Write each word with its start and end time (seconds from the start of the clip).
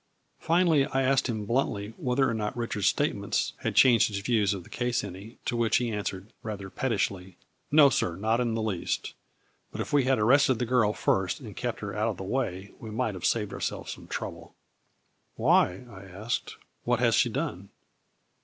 Finally, 0.39 0.87
I 0.87 1.03
asked 1.03 1.29
him 1.29 1.45
bluntly 1.45 1.89
whether 1.95 2.27
or 2.27 2.33
not 2.33 2.57
Richard's 2.57 2.87
statements 2.87 3.53
had 3.59 3.75
changed 3.75 4.07
his 4.07 4.17
views 4.17 4.51
of 4.51 4.63
the 4.63 4.69
case 4.71 5.03
any, 5.03 5.37
to 5.45 5.55
which 5.55 5.75
86 5.75 5.75
A 5.75 5.77
FLURRY 5.77 5.77
IN 5.77 5.93
DIAMONDS. 5.93 6.09
he 6.09 6.17
answered, 6.17 6.33
rather 6.41 6.69
pettishly:" 6.71 7.37
No, 7.79 7.89
sir, 7.91 8.15
not 8.15 8.39
in 8.39 8.55
the 8.55 8.63
least, 8.63 9.13
but 9.71 9.79
if 9.79 9.93
we 9.93 10.05
had 10.05 10.17
arrested 10.17 10.57
the 10.57 10.65
girl 10.65 10.93
first 10.93 11.39
and 11.39 11.55
kept 11.55 11.81
her 11.81 11.95
out 11.95 12.07
of 12.09 12.17
the 12.17 12.23
way, 12.23 12.71
we 12.79 12.89
might 12.89 13.13
have 13.13 13.25
saved 13.25 13.53
ourselves 13.53 13.91
some 13.91 14.07
trouble."" 14.07 14.55
Why/' 15.39 15.87
I 15.87 16.05
asked," 16.05 16.55
what 16.83 16.97
has 16.99 17.13
she 17.13 17.29
done 17.29 17.69